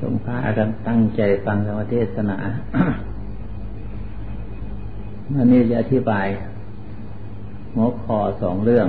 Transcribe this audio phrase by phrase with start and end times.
[0.00, 2.38] จงพากันตั้งใจฟังธรรมเทศนา
[5.34, 6.26] วันนี้จะอธิบาย
[7.74, 8.88] หัวคอสองเรื่อง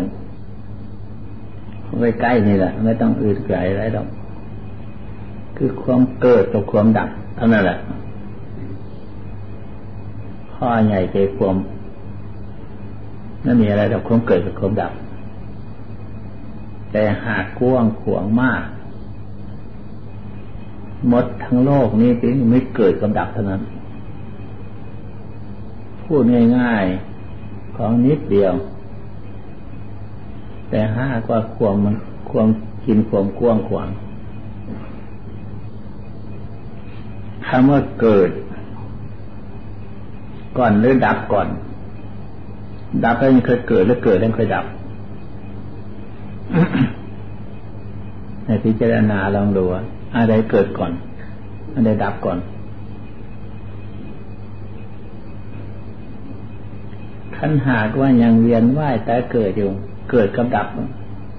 [2.00, 4.08] ไว้ใกล้นี่แหละ ไม่ต้องอื่นไกลอะไรหรอก
[5.58, 7.78] คือความเกิดกับความดับเท่านั้นแหละ
[10.54, 11.56] ข้อใหญ่ใจความ
[13.44, 14.94] ไม่มีอะไรกับความเกิดกับความดับ
[16.92, 18.62] แต่หากกว้างขวางมาก
[21.10, 23.62] หมดทั้งโลกนี้เป็นไม่เกิดกับดับเท่านั้น
[26.04, 26.22] พูด
[26.58, 28.54] ง่ายๆของนิดเดียว
[30.70, 31.96] แต่ห้ากว่าความมัน
[32.30, 32.48] ความ
[32.86, 33.90] กินความกว้างขวาง
[37.48, 38.30] คำว่าเกิด
[40.58, 41.48] ก่อนหรือดับก่อน
[43.04, 44.66] ดับแล้วยังเคยเกิดแล้วเกิดแล้วเคยดับ
[48.46, 49.66] ในพิจารณาลองดู
[50.16, 50.92] อะไรเกิดก่อน
[51.74, 52.40] อะไรดับก่อน
[57.36, 59.70] ขันหากว่ายังเวียนว่ายแต่เกิดอยู่
[60.12, 60.68] เกิดกับดับ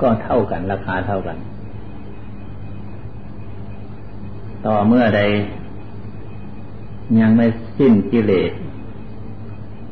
[0.01, 1.37] ก็เท่ากันราคาเท่ากัน
[4.67, 5.23] ต่อเมื่อใด
[7.21, 7.47] ยังไม่
[7.79, 8.53] สิ้นกิเลส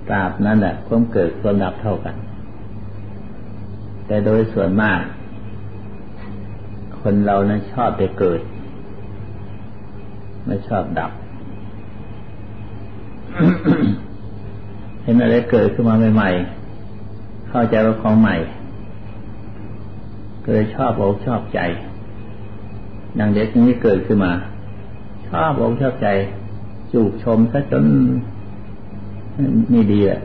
[0.09, 2.15] ตราบนั้นแหละความเกิดความดับเท่ากัน
[4.07, 5.01] แต่โดยส่วนมาก
[7.01, 8.41] คนเรานั้นชอบไปเกิด
[10.47, 11.11] ไม่ชอบดับ
[15.03, 18.36] เห็นอะไรเกิดขึ้นมาใหม่ๆ เข้าใจว่าของใหม่
[20.42, 21.61] ก็เลยชอบอกชอบใจ
[23.19, 24.33] ดังเด็กนี้เกิดขึ้นมา
[25.28, 26.09] ชอบอกชอบใจ
[26.92, 27.84] จูบชมซะจน
[29.73, 30.20] นี่ดีอะ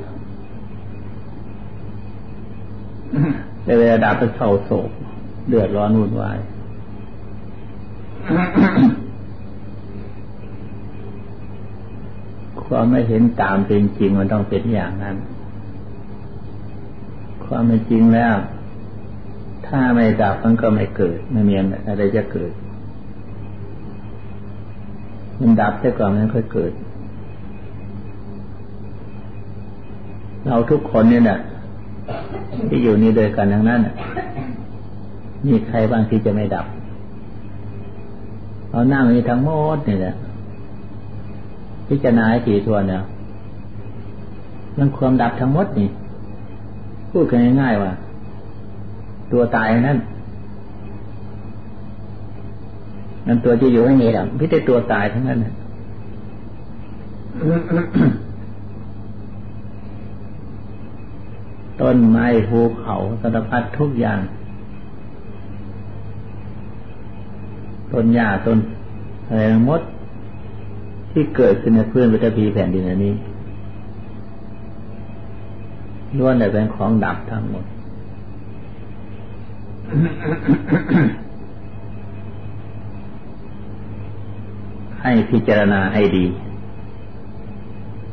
[3.64, 4.90] แต่เวลาดับก็เศร้าโศก
[5.50, 6.38] เดือดร้อนวุ่นวาย
[12.70, 15.16] ความไม่เห็นตามเป็นจริงมันต้องเป็นอย่างนั้น
[17.46, 18.36] ความไม่จริงแล้ว
[19.68, 21.54] ถ้าไม่ดับมันก็ไม่เกิด ไม่มี
[21.88, 22.52] อะไรจะเกิด
[25.40, 26.72] มันดับแต่ก่อนมันค่อยเกิด
[30.46, 31.40] เราทุกคนเนี่ยนะ
[32.68, 33.82] ที่อยู่นี่โดยกันทั้งนั้น
[35.48, 36.66] มีใครบ้างที่จะไม่ดับ
[38.70, 40.14] เรานั่งนี่ทั้งหมดนี่แหละ
[41.90, 43.02] พิจารณาให้ถี่ทวนเนี่ย
[44.78, 45.90] มันความดับทั้งหมดนี่
[47.12, 47.92] พูดกันง่ายๆว่า
[49.32, 49.98] ตัวตายนั้น
[53.28, 55.40] นั่นตัวที่อยู่ไม่มีหรอกพิจารตัวตายทั้งนั้น
[61.82, 64.20] ต้นไม้ภูเขาสารพัดทุกอย่าง
[67.92, 68.58] ต้นหญ้าต้น
[69.28, 69.82] อะไรหมด
[71.12, 73.14] ที่เกิดขึ้นในพื้นปฐพีแผ่นดินอันนี้
[76.18, 77.66] ล้วนแต่เป็นของดับทั้งหมด
[85.02, 86.26] ให้พิจารณาให้ดี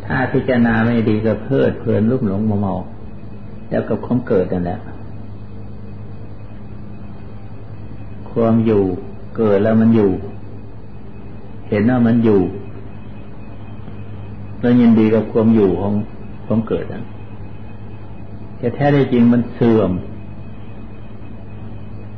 [0.05, 2.75] ถ้าพิจารณาไม่ดีก็เพิดเพลินลุ่มหลงมเมา
[3.71, 4.79] แล้วกับความเกิดนั่นแหละ
[8.31, 8.83] ความอยู่
[9.37, 10.11] เกิดแล้วมันอยู่
[11.69, 12.41] เห็นว่ามันอยู่
[14.67, 15.93] แล้วยินดีกับความอยู่ของ
[16.47, 17.05] ความเกิดนั้น
[18.59, 19.91] แต่แท้ได้จริงมันเสื่อม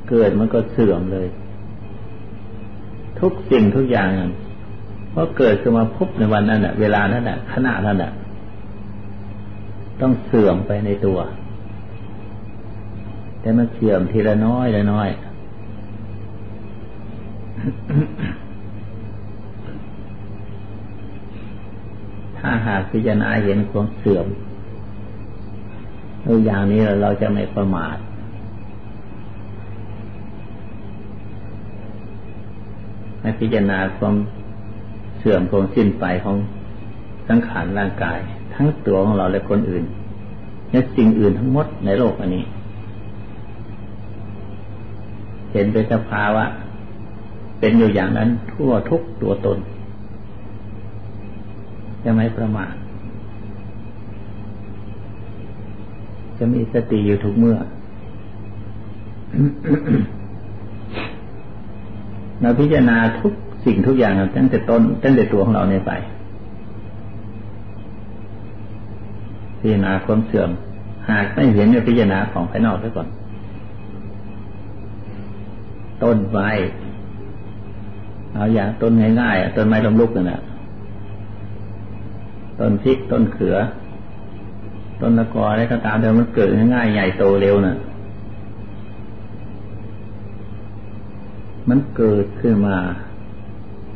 [0.08, 1.28] เกิดมันก็เสื่อมเลย
[3.20, 4.08] ทุกสิ่งทุกอย่าง
[5.10, 8.12] เพราะเกิดขึ้นมาพบในวันนั้นแหะเวลานั้นแหะขณะนั้นแหะ
[10.00, 11.18] ต้องเสื่อมไปในตัว
[13.40, 15.08] แต่มันเสื่อมทีละน้อยละน้อย
[22.42, 24.26] ถ้า หากพิจารณาเห็นความเสื่อม
[26.24, 27.96] ตัวอย่างนี้เราจะไม่ประมาท
[33.20, 34.14] ให้พิจารณาความ
[35.18, 36.36] เสื่อมความสิ้นไปของ
[37.28, 38.18] สังขารร่างกาย
[38.54, 39.84] ทั้งตัวของเราและคนอื่น
[40.70, 42.44] และสิ่งอื่นทั้งหมดในโลกอันนี้
[45.52, 46.44] เห็นเป็นสภาวะ
[47.60, 49.58] เป็นอยู่อย่างนั้นทั่วทุกตัวตน
[52.04, 52.72] จะไม่ประมาท
[56.38, 57.56] จะมีสติอยู่ทุกเมื่อ
[62.40, 63.32] เราพิจารณาทุก
[63.64, 65.92] สิ่งทุกอย่างตั้งแต่ต้นตั้งแต่ตัวของเราในไป
[69.60, 70.50] พิจารณาความเสื่อม
[71.10, 73.08] หากไม่เห็นเนี่ยพิจารณาของภายนอกซะก่อน
[76.02, 76.48] ต้นไม้
[78.34, 80.40] เอาอย่างต้นง่ายๆต้นไม้ลมลุกนั่นแหละ
[82.58, 83.56] ต้นพริกต้นเขือ
[85.00, 87.76] ต้นตะกออะไรก็ตามแต่มันเกิดง่ายใหญ่โตเร็วน่ะ
[91.68, 92.76] มันเกิดขึ้นมา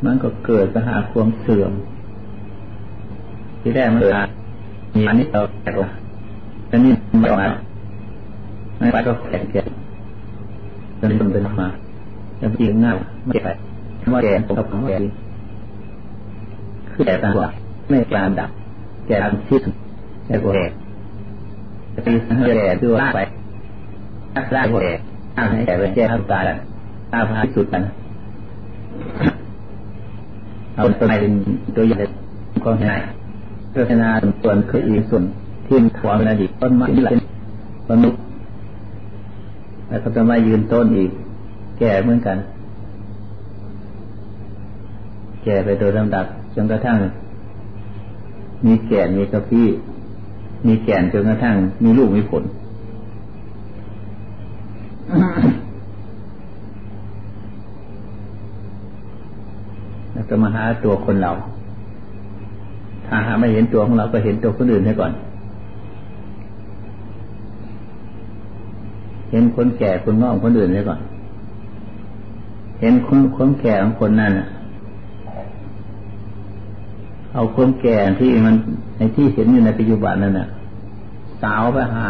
[0.05, 1.71] มันก็เกิดไปหาความเสื่อม
[3.61, 4.13] ที่แรกมันเกิด
[4.95, 5.91] มีอันนี้เราแตกออก
[6.67, 7.49] แต่นี่ไม่ออกมา
[8.77, 9.63] ไม่ไปก็แข็งแก่
[10.99, 11.67] จนเป็นเป็นมา
[12.37, 12.95] แล้วจริงง่าย
[13.27, 13.47] ไม่ไป
[14.13, 14.97] ว่าแก่ตกับแก่
[16.91, 17.29] คือแก่ตา
[17.89, 18.49] ไม่กาดับ
[19.07, 19.17] แก่
[19.49, 19.61] คิด
[20.25, 20.65] แก่แก่
[22.05, 22.13] ตี
[22.45, 23.19] แก่ด้วยไป
[24.35, 24.91] รักษาแก่
[25.37, 26.43] อ้างให้แก่เป็นแก่ทั้งตาย
[27.11, 27.83] ตาพาสุดกัน
[30.75, 31.33] เอาตัวไหนเป็น
[31.75, 31.99] ตัวอย่าง
[32.65, 33.01] ก็ง่าย
[33.73, 34.11] พื่อนา
[34.43, 35.23] ส่วนคืออีกส่วน
[35.67, 37.19] ที่ความเป็นอดีตต้นไม้ที่เป็น
[37.89, 38.19] มนุษย์
[39.89, 41.11] แล้วก็จะมายืนต้นอีก
[41.79, 42.37] แก่เหมือนกัน
[45.43, 46.25] แก่ไปโดยลำดับ
[46.55, 46.97] จนกระทั่ง
[48.65, 49.67] มีแก่นมีกระพี้
[50.67, 52.43] มีแก่นจนกระทั่งมีลูกมีผล
[60.13, 61.31] แล้วก็มาหาตัวคนเรา
[63.05, 65.11] ถ้าหาไม่เห็นตัวของเราก็เห็นตัวคนอื่นให้ก่อน
[69.31, 70.99] เห็นคนแก่คนงอกคนอื่นให้ก่อน
[72.81, 74.31] เห็นคนคนแก่ของคนนั้น
[77.33, 78.55] เอาคนแก่ที่มัน
[78.97, 80.47] ในที่เห็นอยู่ในปัจจุบันนั่นน่ะ
[81.41, 82.07] สาวไปหา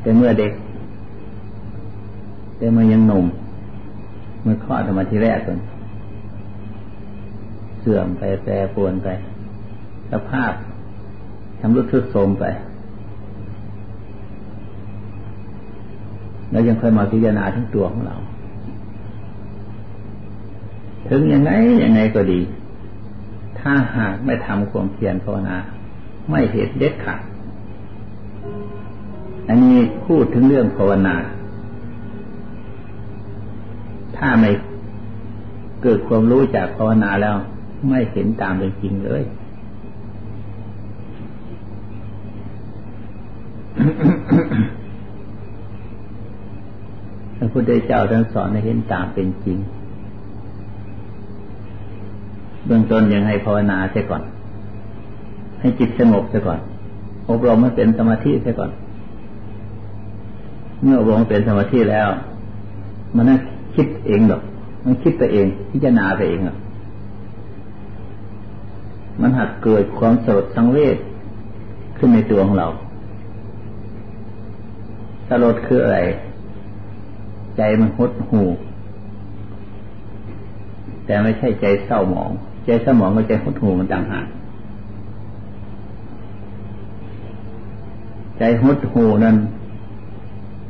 [0.00, 0.52] แต่เมื่อเด็ก
[2.56, 3.26] แต่เมื่อยังหนุ่ม
[4.42, 5.58] เมื่อคลอดออกมาทีแรกก่อน
[7.80, 9.08] เสื่อมไปแปรปรวนไป
[10.10, 10.52] สภาพ
[11.60, 12.44] ทำรุดทุดโทรมไป
[16.50, 18.14] แล้วยังค่อยมาพิจารณาทั้งตัวของเรา
[21.08, 21.50] ถึงยังไง
[21.84, 22.40] ยังไงก็ดี
[23.60, 25.56] ถ้าหากไม่ทำความเพียรภาวนา
[26.30, 27.22] ไม่เหตุเด็ดขาด
[29.48, 31.16] อันนี้พูดถึงเรื่องภาวนา
[34.16, 34.50] ถ้าไม่
[35.82, 37.36] เกิดความรู้จากภาวนาแล้ว
[37.88, 39.22] ไม่เห็นตามเป็นจริงเลย
[47.36, 49.58] พระพุทธเจ้าท่านสอนให้เห็นตามเป็นจริง
[52.70, 54.22] บื้องต้นยังให้ภาวนาเสียก่อน
[55.60, 56.60] ให้จิตสงบเสียก่อน
[57.30, 58.70] อบรมให้เป็นสมาธิเสียก่อน
[60.82, 62.08] เมื่ออบรมเป็นสมาธิแล้ว
[63.14, 63.38] มันนั่ง
[63.74, 64.42] คิดเองหรอก
[64.84, 66.56] มันคิดไปเอง พิจารณาไปเองอะ
[69.20, 70.96] มันหักเกิดความสลดสังเวช
[71.96, 72.68] ขึ้นในตัวของเรา
[75.28, 75.98] สลดคืออะไร
[77.56, 78.42] ใจมันหดหู
[81.06, 82.30] แต่ไม่ใช่ใจเศร้าหมอง
[82.64, 84.26] ใจเศร้าหมองกับใจหดหูมันต่างหาก
[88.38, 89.36] ใจหดหูนั้น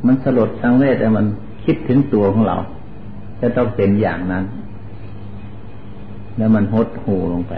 [0.05, 1.25] มันสลดสังเวชแต่มัน
[1.65, 2.57] คิดถึงตัวของเรา
[3.41, 4.43] จะต้องเป็นอย่างนั้น
[6.37, 7.53] แล้วมันหดหูลงไป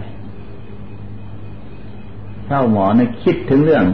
[2.45, 3.85] เศร้าหมอนะคิดถึงเรื่อง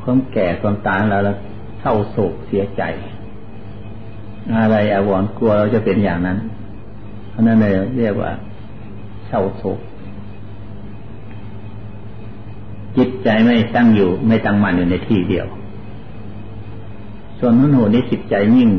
[0.00, 1.36] ความแก่ความตายเราแล้ว
[1.80, 2.82] เศร้าโศกเสียใจ
[4.56, 6.38] อะไรอาวรกลัวเราจะเป็นอย่างนั้น
[7.32, 8.30] เพราะนั้นเลยเรียกว่า
[9.26, 9.78] เศร้าโศก
[12.96, 15.46] จิตใจไม่ตั้งอยู่ ไม่ตั้งมั่นอยู่ในที่เดียว
[17.38, 18.70] ส่วนนุนโหนี้จิตใจยิ่ง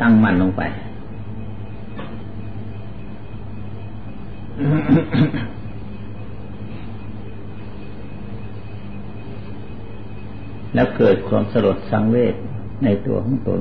[0.00, 0.62] ตั้งมั่นลงไป
[10.74, 12.34] แล้วเกิดความสลดสังเวช
[12.84, 13.60] ในตัวของตน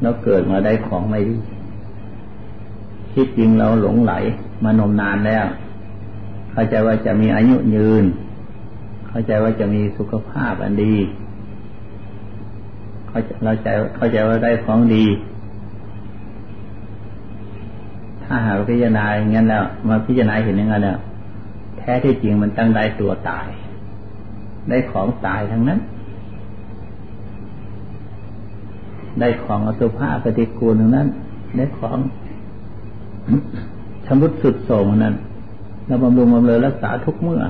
[0.00, 1.36] แล้วเกิดมาได้ของไม่ดี
[3.12, 4.12] คิดจริงเราหลงไหล
[4.64, 5.44] มานมนานแล้ว
[6.52, 8.04] เข้าใจว่าจะมีอายุยืน
[9.08, 10.94] เข้าใจว่าจะมีสุขภาพอันดี
[13.08, 15.04] เข้าใจเราใจเข้าใจว่าได้ของดี
[18.24, 20.98] ถ้าหากพิจารณาอย่างนั้นแล้ว มาพิจารณาเห็นอย่างนั้นแล้ว
[21.78, 23.46] แท้ที่จริงมันตั้งได้ตัวตาย
[24.68, 25.80] ได้ของตายทั้งนั้น
[29.20, 31.08] ได้ของอสุภะปฏิกูลทั้งนั้น
[31.56, 31.98] ได้ของ
[34.06, 35.14] ชำรุดสุดโทรมนั้น
[35.86, 37.42] แล้วบำรุงบำเรอรักษาทุกเมื่อ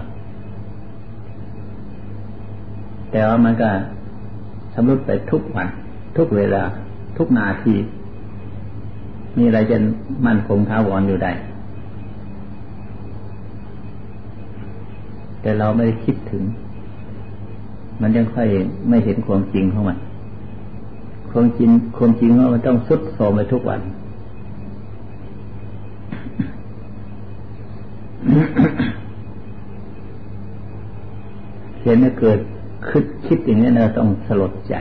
[3.10, 3.68] แต่ว่ามันก็
[4.72, 5.68] ชำรุดไปทุกวัน
[6.16, 6.62] ทุกเวลา
[7.16, 7.74] ทุกนาที
[9.36, 9.76] มีอะไรจะ
[10.26, 11.32] มั่นคงท้าวรออยู่ได้
[15.40, 16.42] แต่เราไม่ได้คิดถึง
[18.02, 18.48] มันยังค่อย
[18.88, 19.98] ไม่เห็นความจริงของมัน
[21.30, 23.80] คความจริงความจริงว่ามันต้องสุดโทมไปทุกวัน
[31.82, 32.38] เห็นเกิด
[32.88, 34.74] คิดคิดอย่างนี้เราต้องสลดใจ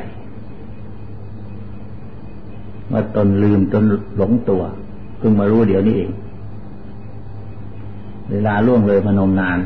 [2.92, 3.84] ว่าตนลืมตน
[4.18, 4.62] หลงตัว
[5.18, 6.12] เพิ่งมารู้เดี๋ยวนี้เอง
[8.32, 9.60] เวลาล่วงเลยมานมนาน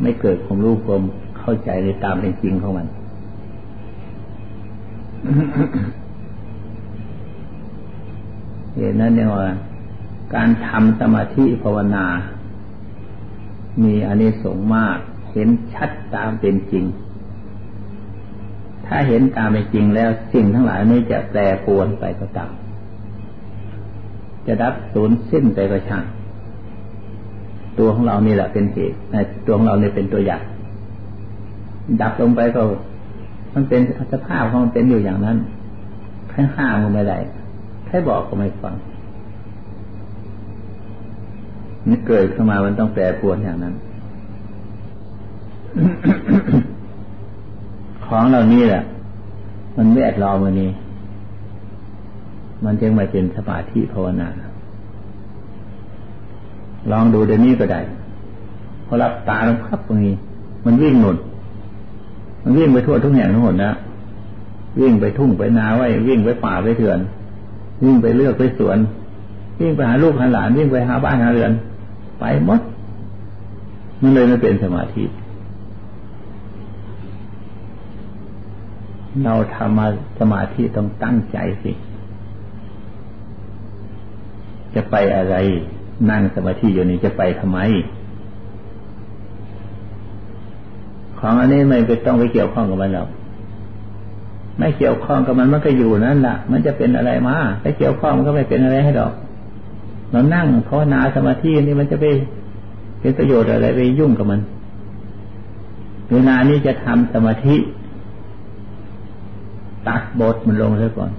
[0.00, 1.02] ไม่เกิดความรู้ความ
[1.38, 2.86] เข้าใจในตามเป็นจริงของมัน
[8.74, 9.48] เหตุนั้นเนี่ยว่า
[10.34, 12.06] การทำสมาธิภาวนา
[13.82, 14.98] มีอันสงมาก
[15.32, 16.84] เห็นชัดตามเป็นจริง
[18.86, 22.50] ถ้าเห็นตามเป็นจริงแล้วสิ่งทั้งหลายไม่จะแปรปวนไปก็ตาม
[24.46, 26.04] จะดับสูญสิ้นไปก็ช่าง
[27.78, 28.96] ตัวของเรานี่แหละเป็นเหตุ
[29.46, 30.42] ตัวของเราเนี่ยเป็นตัวอย่าง
[32.00, 32.62] ดับลงไปก็
[33.54, 33.80] มันเป็น
[34.12, 35.36] สภาพของมันเป็นอยู่อย่างนั้น
[36.30, 37.18] ใครห้ามก็ไม่ได้
[37.86, 38.74] ใครบอกก็ไม่ฟัง
[41.90, 43.74] นี่เกิดขึ้นมามันต้องแปรปรวนอย่างนั้น
[48.06, 48.82] ของเหล่านี้แหละ
[49.76, 50.70] มันแวดล้อมวันนี้
[52.64, 54.28] มันจึงมาเป็นสมาธิภาวนา
[56.90, 57.80] ลองดูเดี๋ยวนี้ก็ได้
[58.86, 60.14] พอรับตาลงพับตรงนี้
[60.64, 61.16] มันวิ่งหนุน
[62.42, 63.72] มันวิ่งไปทั่วทุกแห่งทั้งหมดนะ
[64.80, 66.98] วิ่งไปทุ่งไปนาไว้ วิ่งไปป่าไปเถื่อน
[67.84, 68.78] วิ่งไปเลือกไปสวน
[69.60, 71.52] วิ่งไปหาลูกหาหลาน วิ่งไปหาบ้านหาเรือน
[72.20, 72.60] ไปหมด
[74.00, 75.04] มันเลยไม่เป็นสมาธิ
[79.24, 79.86] เราทำมา
[80.20, 81.72] สมาธิต้องตั้งใจสิ
[84.74, 85.36] จะไปอะไร
[86.10, 87.58] นั่งสมาธิอยู่นี่จะไปทำไม
[91.18, 93.08] ของอันนี้ไม่ไปต้องไปเกี่ยวข้องกับมันหรอก
[94.58, 99.12] ไม่เกี่ยวข้องกับมันมันก็อยู่นั่นแหละมันจะเป็นอะไรมาไปเกี่ยวข้องมันก็ไม่เป็นอะไรให้ดอก
[100.10, 102.06] เรานั่งภาวนาสมาธินี่มันจะไป
[103.00, 104.40] เป็นประโยชน์อะไรไปยุ่งกับมัน
[106.12, 107.56] เวลานี้จะทำสมาธิ
[109.88, 111.10] ตัดบทมันลงเลยก่อน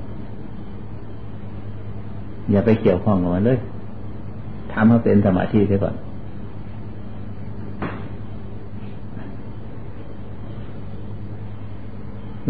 [2.52, 3.60] อย่าไปเกี่ยวข้องกับมันเลย
[4.74, 5.96] ทำให้เป็นสมาธิเสียก่อน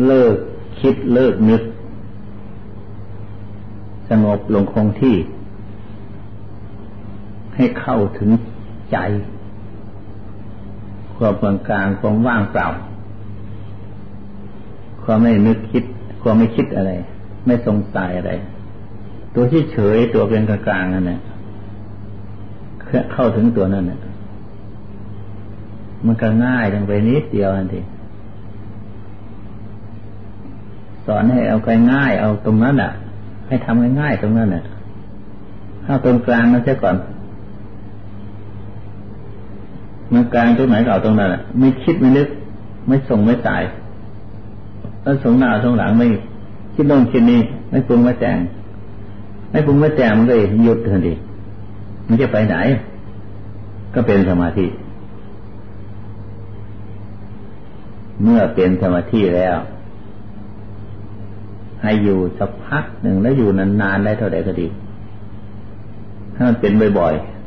[0.08, 0.36] เลิก
[0.80, 1.62] คิดเลิกนึก
[4.10, 5.16] สงบลงคงที่
[7.62, 8.30] ให้เข้าถึง
[8.92, 8.98] ใจ
[11.18, 12.68] ความกลางกลางความว่างเปล่า
[15.04, 15.84] ความไม่นึกคิด
[16.22, 16.92] ความไม่คิดอะไร
[17.46, 18.32] ไม่สงสัยอะไร
[19.36, 21.20] ตัวที่เฉยตัวเป็นกลางกลางนั่นแหละ
[23.14, 24.00] เข้าถึงตัวนั่นน่ะ
[26.06, 27.86] มันก็ง่ายลงไปนิดเดียวนั่นเอง
[31.06, 31.58] สอนให้เอา
[31.94, 32.92] ง่ายเอาตรงนั้นอะ
[33.48, 34.64] ให้ทำง่ายๆตรงนั้นอะ
[35.84, 36.96] เข้าตรงกลางนั่นใช่ก่อน
[40.14, 42.28] มันกลางตรงไหนก็เอาตรงนั้นอะไม่คิดไม่นึก
[42.88, 43.64] ไม่ส่งไม่สาย
[45.04, 46.08] แล้วส่งหน้าส่งหลังไม่
[46.76, 47.40] คิดโน่นคิดนี้
[47.70, 48.38] ไม่ปรุงไม่แต่ง
[49.52, 51.14] ไม่ปรุงไม่แต่งมันก็หยุดทันที
[52.08, 52.56] มันจะไปไหน
[53.94, 54.66] ก็เป็นสมาธิ
[58.24, 59.58] เมื่อเป็นสมาธิแล้ว
[61.82, 64.68] ให้อยู่สักพักหนึ่งแล้วอยู่นานๆได้เท่าใดก็ดี
[66.36, 67.41] ถ้ามันเป็นบ่อยๆ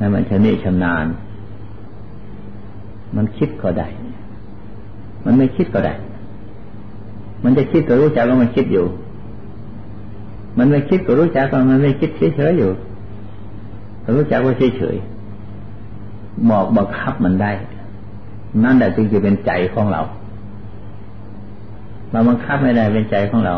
[0.00, 1.06] ให้มันชำนิชำนาญ
[3.16, 3.88] มันคิดก็ได้
[5.24, 5.94] มันไม่คิดก็ได้
[7.44, 8.86] มันจะคิดก็รู้จักว่ามันคิดอยู่
[10.58, 12.70] มันไม่คิดก็รู้จักว่ามันไม่คิดเฉยๆอยู่
[14.16, 17.50] รู้จักว่าเฉยๆบอกบังคับมันได้
[18.64, 20.00] นั่นแหละจึงจะเป็นใจของเรา
[22.10, 23.54] เราบังคับไม่ได้เป็นใจของเรา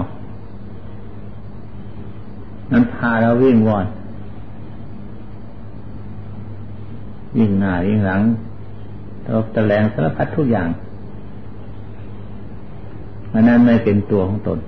[2.73, 3.87] นั้นพาเราวิ่งวอน
[7.37, 8.21] วิ่งหน้าวิ่งหลัง
[9.25, 10.69] ตบตะแลงสารพัดทุกอย่าง
[13.33, 14.59] อันนั้นไม่เป็นตัวของตน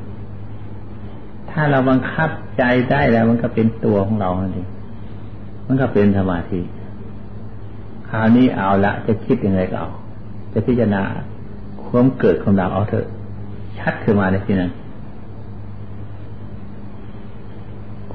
[1.50, 4.68] ถ้าเราบังคับใจได้แล้วมันก็เป็นตัวของเราเอง
[5.66, 6.60] มันก็เป็นสมาธิ
[8.08, 9.90] คราวนี้เอาละจะคิดยังไงก็เอา
[10.52, 11.02] จะพิจารณา
[11.84, 13.06] ความเกิดของเราเอาเถอะ
[13.78, 14.72] ชัดขึ้นมาในที่นั้น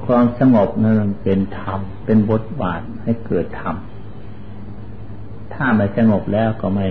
[0.04, 3.74] ความสงบนั้นเป็นธรรม เป็นบทบาทให้เกิดธรรม
[5.54, 6.86] ถ้าไม่สงบแล้วก็ไม่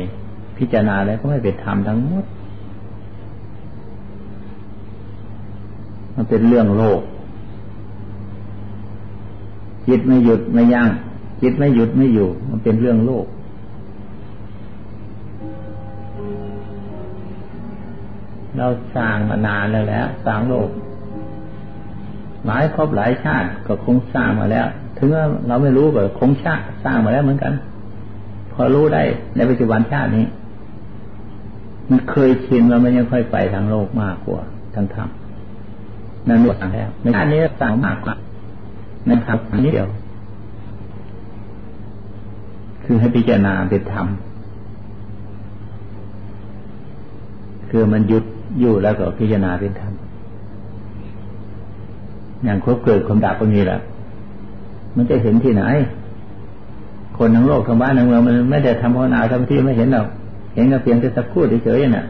[0.57, 2.25] พิจารณาแล้วก็ไม่เป็นธรรมทั้งหมด
[6.15, 7.01] มันเป็นเรื่องโลก
[9.87, 10.89] จิตไม่หยุดไม่ยัง้ง
[11.41, 13.25] จิตไม่หยุดไม่อยู่ มันเป็นเรื่องโลก
[18.57, 20.69] เราสร้างมานานแล้วแหละสร้างโลก
[22.45, 27.53] หลายภพหลายชาติก็คงสร้างมาแล้ว ถึงว่าเราไม่รู้ก็คงชาติสร้างมาแล้วเหมือนกัน
[28.61, 29.03] อรู้ได้
[29.35, 30.25] ในปัจจุบันชาตินี้
[31.89, 34.41] มันเคยชินแล้วมันยังค่อยไปทางโลกมากกว่า
[34.75, 35.09] ทางธรรม
[36.27, 38.15] นั่นหมดแล้วในชาตินี้สร้างมากกว่า
[39.05, 39.89] ในธรรมนี้เดียว
[42.83, 44.07] คือให้พิจารณาเป็นธรรม
[47.69, 48.23] คือมันหยุด
[48.59, 49.93] อยู่แล้วก็พิจารณาเป็นธรรม
[52.43, 53.79] อย่างครบเกิดความดับตรงนี้แหละ
[54.95, 55.63] มันจะเห็นที่ไหน
[57.19, 60.07] คนทั้งโลกทั้งบ้านทั้งเมืองมันไม่ได้ทำภาวนาทำที่ไม่เห็นหรอก
[60.55, 62.05] เห็นก็เพียงแค่สักพูดเฉยๆน่ะ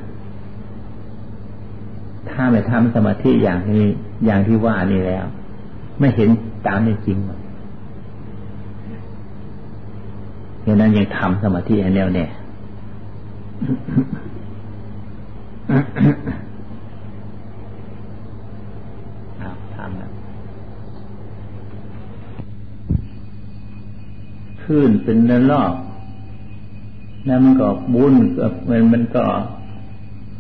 [2.30, 3.86] ถ้าไม่ทำสมาธิอย่างนี้
[4.25, 5.25] อย่างที่ว่านี่แล้ว
[6.00, 6.30] ไม่เห็น
[6.68, 7.18] ตามในจริง
[10.62, 12.25] เพราะนั้นยังทำสมาธิให้แน่วแน่
[19.39, 20.10] เอาทำนะ
[24.69, 25.73] ขึ้นเป็นระลอก
[27.25, 28.13] แล้วมันก็บุญ
[28.69, 29.25] มันมันก็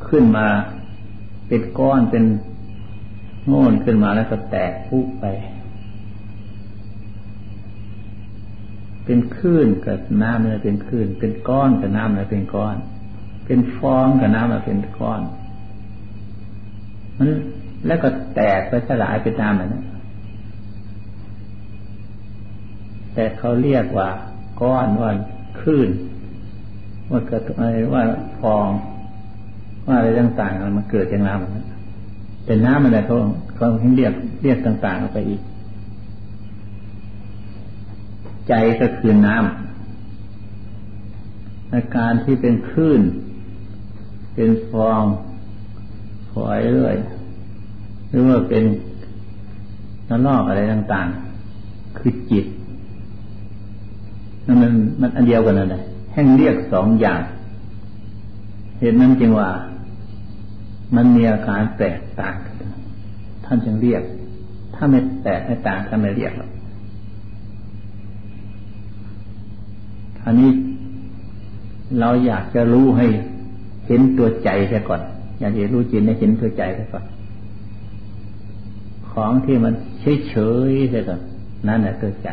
[0.07, 0.47] ขึ้นมา
[1.47, 2.25] เป็นก้อนเป็น
[3.47, 5.25] โง่นขึ้นมาแล้วก็แตกพุไป
[9.05, 12.75] เป็นคลื่นกับน้ำเลยเป็นคลื่น เป็นก้อนกับน้ำเลยเป็นก้อน
[13.45, 15.21] เป็นฟองกับน้ำมาเป็นก้อน
[17.17, 17.29] มัน
[17.87, 19.83] แล้วก็แตกไปสลายเป็นน้ำนะ
[23.13, 24.09] แต่เขาเรียกว่า
[24.61, 25.11] ก้อนว่า
[25.59, 25.89] คลื่น
[27.11, 28.03] ว่าเกิดอะไรว่า
[28.39, 28.67] ฟอง
[29.85, 31.67] ว่าอะไรต่างๆมันเกิดจากน้ำนะ
[32.45, 33.15] เป็นน้ำอะไรเขา
[33.55, 34.13] เขาเรียก
[34.43, 35.41] เรียกต่างๆออกไปอีก
[38.47, 39.43] ใจก็คือน้ำ
[41.73, 43.01] อาการที่เป็นคลื่น
[44.33, 45.03] เป็นฟอง
[46.31, 46.95] ฝอยเรื่อย
[48.09, 48.63] หรือว่าเป็น
[50.09, 52.45] น้ำนอกอะไรต่างๆ คือจิต
[54.49, 55.83] นั่นมันมันอันเดียวกันนั่นแหละ
[56.13, 57.21] แห่งเรียกสองอย่าง
[58.79, 59.49] เหตุนั้นจึงว่า
[60.95, 62.55] มันมีอาการแตกต่างกัน
[63.45, 64.03] ท่านจึงเรียก
[64.75, 66.49] ถ้าไม่แตกไม่ต่างท่านไม่เรียกหรอก
[70.25, 70.51] อันนี้
[71.99, 73.07] เราอยากจะรู้ให้
[73.87, 75.01] เห็นตัวใจซะก่อน
[75.39, 77.05] อยากจะรู้จิตให้เห็นตัวใจซะก่อน
[79.11, 80.35] ของที่มันเฉยเฉ
[80.69, 81.19] ยซะก่อน
[81.67, 82.29] นั่นแหละตัวใจ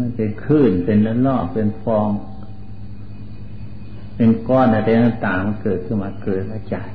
[0.00, 2.08] มันเป็นคลื่นเป็นละลอกเป็นฟอง
[4.16, 6.86] เป็นก้อนอะไรต่างๆมันเกิดขึ้นมาเกิดมาจาก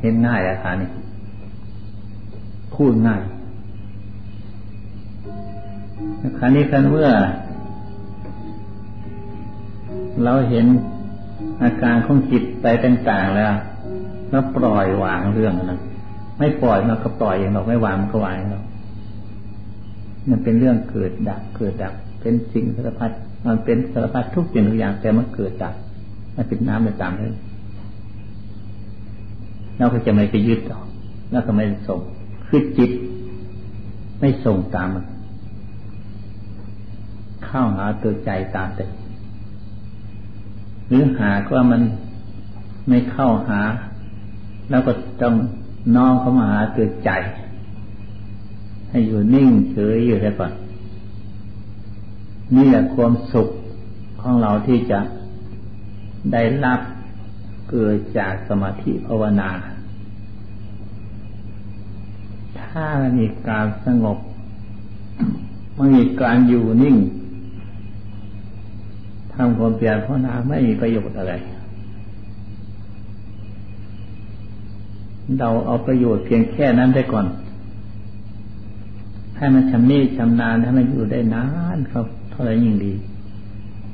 [0.00, 0.90] เห็นง่ายแล้วค่ะนี่
[2.74, 3.22] พูดง่าย
[6.38, 7.10] คราวนี้คันเมื่อ
[10.24, 10.66] เราเห็น
[11.62, 13.52] อาการของจิตไปต่างๆแล้ว
[14.30, 15.80] แล้วปล่อยวางเรื่องนั้น
[16.38, 18.60] ไม่ปล่อยมันก็ปล่อยอย่างเราไม่วางมันก็วางเรา
[20.28, 23.10] มันเป็นเรื่องเกิดดับเกิดดับ เป็นสิ่งสารพัด
[23.46, 25.74] มันเป็นสารพัดทุกสิ่งทุกอย่างแต่มันเกิดดับ
[26.36, 27.34] มันเป็นน้ำเป็นตามเลย
[29.78, 30.80] เราก็จะไม่ไปยึดต่อ
[31.30, 32.00] แล้วก็ไม่ส่ง
[32.46, 32.90] คือจิต
[34.20, 35.04] ไม่ส่งตามมัน
[37.44, 38.86] เข้าหาตัวใจตามแต่
[40.88, 41.82] หรือหากว่ามัน
[42.88, 43.60] ไม่เข้าหา
[44.70, 45.34] แล้วก็ต้อง
[45.96, 47.10] น้อมเข้ามาหาตัวใจ
[48.88, 50.52] ให้อยู่นิ่งเฉยอยู่ได้ก่อน
[52.54, 53.48] นี่แหละความสุข
[54.20, 55.00] ของเราที่จะ
[56.32, 56.80] ได้รับ
[57.70, 59.50] เกิดจากสมาธิภาวนา
[62.60, 62.86] ถ้า
[63.18, 64.18] มีการสงบ
[65.76, 66.96] ไม่มีการอยู่นิ่ง
[69.34, 71.34] ทำความเปลี่ยนภาวนาไม่มีประโยชน์อะไร
[75.38, 77.26] เราเอาประโยชน์เพียงแค่นั้นได้ก่อน
[79.38, 81.46] ให้มันชำนิชำนาญให้มันอยู่ได้นา
[81.76, 82.92] นครับเท่าไรยิ่งดี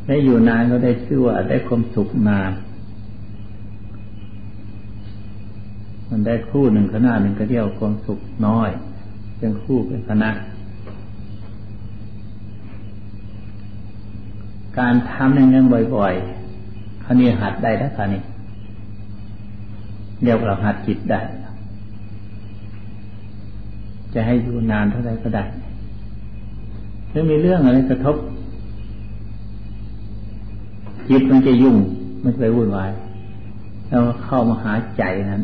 [0.06, 2.52] ได้อยู่นานก็ได้ชื่อว่าได้ความสุขนาน
[6.08, 8.70] มันได้คู่หนึ่งขนาดหนึ่งก็เรียกความสุขน้อย
[9.38, 10.30] เป็นคู่เป็นคณะ
[14.78, 15.64] การทำอย่างนั้น
[15.96, 18.22] บ่อยๆคราวนี้หัดได้แล้วคราวนี้
[20.22, 21.20] เรียกเราหัดจิตได้
[24.14, 25.44] จะให้อยู่นานเท่าไรก็ได้
[27.10, 28.16] ถ้ามีเรื่องอะไรกระทบ
[31.08, 31.76] จิตมันจะยุ่ง
[32.22, 32.90] มันจะไปวุ่นวาย
[33.88, 35.42] แล้วเข้ามาหาใจนั้น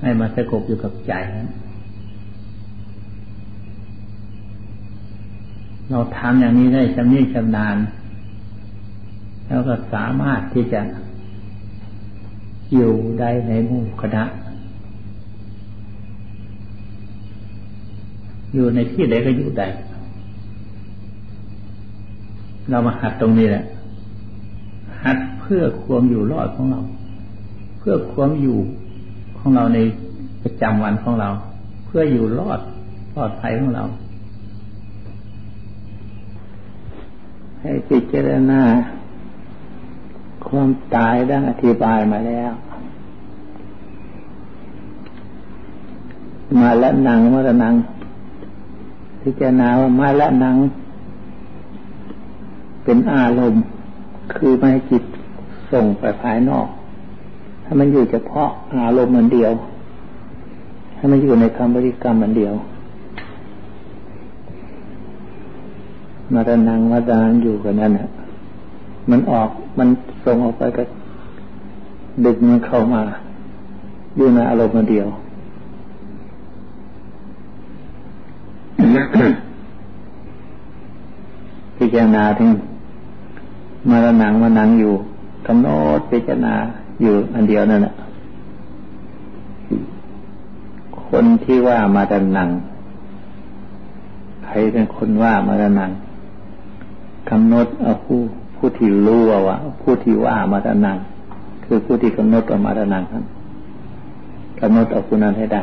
[0.00, 1.48] ให้มาสกบอยู่กับใจนั้น
[5.90, 7.76] เราทำอย่างนี้ได้ชำนิชำนาญ
[9.46, 10.80] แล้วก็สามารถที่จะ
[12.74, 14.24] อยู่ได้ในหมู่คณะ
[18.54, 19.66] อยู่ในที่ใดก็อยู่ได้
[22.70, 23.64] เรามาหัดตรงนี้แหละ
[25.04, 26.80] หัดเพื่อความอยู่รอดของเรา
[27.78, 28.58] เพื่อความอยู่
[29.38, 29.78] ของเราใน
[30.42, 31.28] ประจำวันของเรา
[31.84, 32.60] เพื่ออยู่รอด
[33.14, 33.84] ปลอดภัยของเรา
[37.60, 38.60] ให้พิจารณา
[40.46, 42.52] ความตายดังอธิบายมาแล้ว
[46.60, 47.74] มาละนังมาละนัง
[49.22, 50.56] พิจารณาว่ามาละนัง
[52.84, 53.62] เป็นอารมณ์
[54.34, 55.02] คือไม่จิต
[55.72, 56.66] ส่งไปภายนอก
[57.64, 58.48] ถ้ามันอยู่เฉพาะ
[58.86, 59.52] อารมณ์มันเดียว
[60.96, 62.54] ให้มันอยู่ในคำบริกรรมมันเดียว
[66.32, 68.08] มาละนังมาละนังอยู่กันนั่นแหละ
[69.10, 69.88] มันออกมัน
[70.24, 70.82] ส่งออกไปก็
[72.24, 73.02] ดึกมันเข้ามา
[74.16, 75.08] อยู่ในอารมณ์เดียว
[81.76, 82.48] พิจารณาถึง
[83.88, 84.92] มาละหนังมาหนังอยู่
[85.46, 86.54] กำหนดพิจารณา
[87.02, 87.94] อยู่อันเดียวนั่นแหละ
[91.06, 92.48] คนที่ว่ามาดันนัง
[94.44, 95.90] ใครเป็นคนว่ามาดันนัง
[97.30, 98.18] กำหนดเอาผู้
[98.64, 100.96] ผู้ที่รู้ว่าผู้ที่ว่ามาตนัง
[101.64, 103.24] คือผู้ที่กำหนดว่ามาตนังครับ
[104.60, 105.62] กำหนดเอาผู้นั้นให้ได้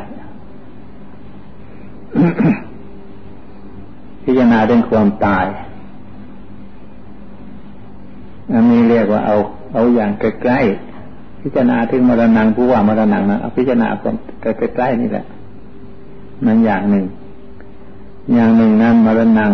[4.30, 5.46] พิจารณาเรื่องความตาย
[8.52, 9.36] อันนี้เรียกว่าเอา
[9.74, 15.24] เอาอย่างใกล้ๆพิจารณาถึงมรณงผู้ว่ามรณงนะเอาพิจารณาความใกล้ๆนี่แหละ
[16.46, 17.04] นั่นอย่างหนึ่ง
[18.34, 19.50] อย่างหนึ่งนั้นมรณง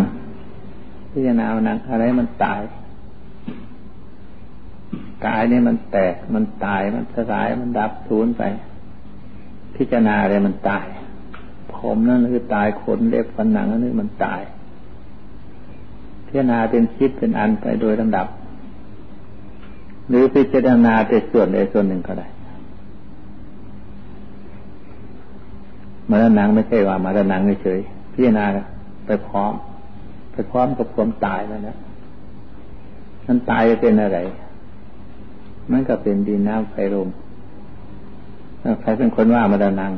[1.11, 2.61] พิจารณาเอานังอะไรมันตาย
[5.25, 8.43] กายนี่มันแตกมันตายมันสลายมันดับสูญไป
[9.75, 10.85] พิจารณาอะไรมันตาย
[11.73, 14.41] ผมนั่นคือตายขนเล็บฟันหนังนั่นคือมันตาย
[16.27, 18.27] พิจารณาเป็นคิดเป็นอันไปโดยลำดับ
[20.09, 22.27] หรือพิจารณาแต่ส่วนใดส่วนหนึ่งก็ได้
[26.09, 27.79] มาแล้วนังไม่ใช่ว่ามาแล้วนังเฉย
[28.13, 28.45] พิจารณา
[29.05, 29.53] ไปพร้อม
[30.31, 31.75] ไปพร้อมกับความตายแล้วนะ
[33.25, 34.19] มันตายจะเป็นอะไร
[35.71, 37.09] มันก็เป็นดินน้ำไฟลม
[38.81, 39.91] ใครเป็นคนว่ามาดานัง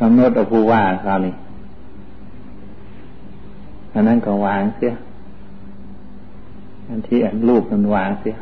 [0.00, 1.34] กำหนดเอาผู้ว่าคราวนี้
[3.94, 4.92] อันนั้นก็วางเสีย
[6.88, 8.36] อันที่อันรูปมันวางเสีย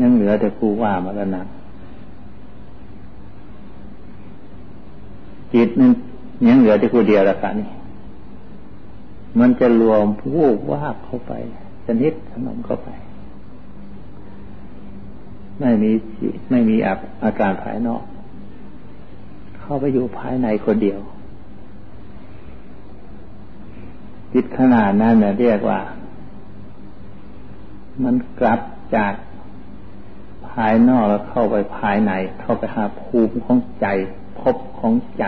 [0.00, 1.46] ยังเหลือแต่ผู้ว่ามาดานัง
[5.52, 5.92] จิตนั้น
[6.48, 7.68] ยังเหลือแต่ผู้เดียวละค่ะนี่
[9.38, 11.32] มันจะรวมผู้ว่าเข้าไป
[11.86, 12.88] ชนิดขนมเข้าไป
[15.60, 15.90] ไม่มี
[16.50, 16.76] ไม่มี
[17.24, 18.02] อาการภายนอก
[19.60, 21.00] เข้าไปอยู่ภายในคนเดียว
[24.32, 25.80] จิตขนาดนั้นเรียกว่า
[28.04, 28.60] มันกลับ
[28.96, 29.12] จาก
[30.48, 33.86] ภายนอกแล้วเข้าไปภายใน เข้าไปหาภูมิของใจ
[34.40, 35.24] พบของใจ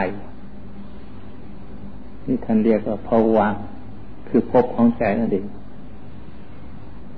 [2.26, 3.54] นี่ท่านเรียกว่าภวัง
[4.28, 5.46] คือพบของใจนั่นเอง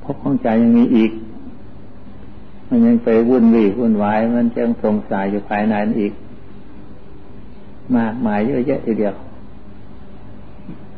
[0.04, 1.12] พบของใจยังมีอีก
[2.68, 6.12] มันยังไปวุ่นวี่วุ่นวาย มันยังสงสัยอยู่ภายในนั้นอีก
[7.96, 9.14] มากมายเยอะแยะทีเดียว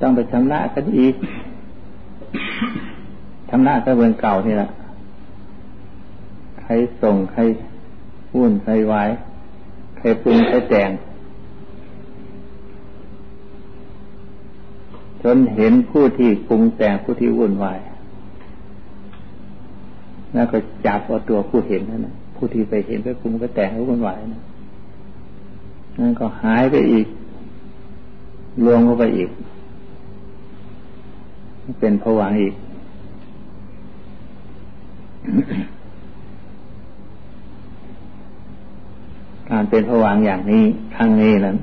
[0.02, 1.14] ต้องไปชำระกันอีก
[3.48, 4.68] ชำระก็เบือนเก่านี่แหละ
[6.60, 7.40] ใครส่งใคร
[8.34, 9.10] วุ่นใครวาย
[9.98, 10.90] ใครปรุงใครแต่ง
[15.22, 17.78] จนเห็นผู้ที่ปรุงแต่งผู้ที่วุ่นวาย
[20.34, 24.42] แล้วก็จับเอาตัวผู้เห็นนั่นนะผู้ที่ไปเห็นไปปรุงไปแต่งก็วุ่นวายนะ
[25.98, 27.06] นั่นก็หายไปอีก
[28.64, 29.30] รวมเข้าไปอีก
[31.80, 32.54] เป็นผวังอีก
[39.48, 40.62] การเป็นผวังอย่างนี้
[40.94, 41.56] ครั้งนี้นั้น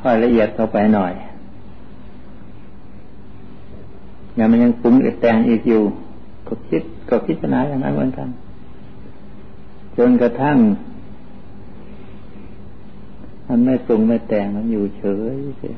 [0.00, 1.12] ค่อยละเอียดเข้าไปหน่อย
[4.38, 5.82] ย่างมันยังปรุงแต่งอีกอยู่
[6.46, 8.28] ก็คิดก็พิจารณาอย่างนั้นเหมือนกัน
[9.96, 10.56] จนกระทั่ง
[13.48, 15.76] มันไม่ปรุงไม่แต่งมันอยู่เฉยเสีย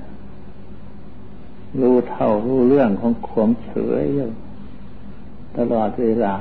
[1.83, 4.29] รู้เท่ารู้เรื่องของขมเฉยอยู่
[5.57, 6.35] ตลอดเวลา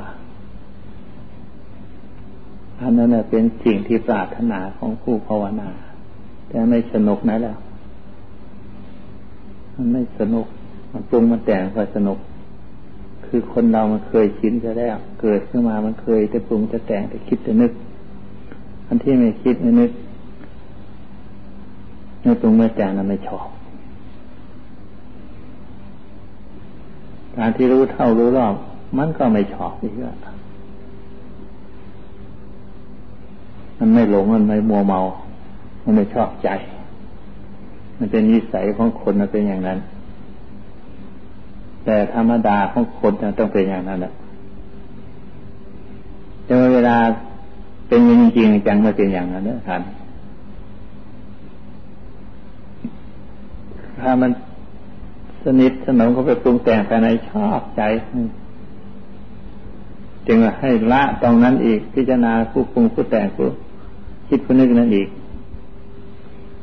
[2.81, 5.69] อันนั้นเป็นสิ่งที่ปรารถนาของผู้ภาวนา
[6.47, 7.57] แต่ไม่สนุกนะแล้ว
[9.75, 10.47] มันไม่สนุก
[10.91, 12.19] มันปรุงมันแต่งก็สนุก
[13.25, 17.71] คือคนเรามันเคยชินจะแล้ว เกิดขึ้นมามันเคยแต่ปรุงจะแต่งแต่คิดจะนึก
[18.87, 19.91] อันที่ไม่คิดไม่นึก
[22.21, 23.47] ไม่ปรุงไม่แต่งนั้นไม่ชอบ
[27.37, 28.55] การที่รู้เท่ารู้รอบ
[28.97, 30.15] มันก็ไม่ชอบอีกแล้ว
[33.77, 34.99] มันไม่หลงมันไม่มัวเมา
[35.83, 36.49] มันไม่ชอบใจ
[37.97, 39.79] มันเป็นนิสัยของคนมันเป็นอย่างนั้น
[41.85, 44.13] แต่ธรรมดาของคนต้องเป็นอย่างนั้นแหละ
[46.45, 46.97] แต่เวลา
[47.87, 47.99] เป็น
[48.35, 49.81] จริงจังม่เป็นอย่างนั้นนะท่าน
[53.99, 54.31] ถ้ามัน
[55.45, 57.81] สนิทสนมเขาไปปรุงแต่งภายในชอบใจ
[60.27, 63.49] จึงให้ละตรงนั้นอีก พิจารณาผู้ปรุงผู้แต่งผู้
[64.27, 65.07] คิดผู้นึกนั่นอีก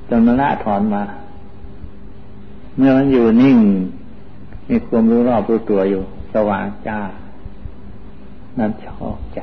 [0.08, 1.02] จนมาละถอนมา
[2.76, 3.58] เมื่อมันอยู่นิ่ง
[4.68, 6.02] มีความรู้รอบรู้ตัวอยู่
[6.34, 7.00] สว่างจ้า
[8.58, 9.40] นั้นชอบใจ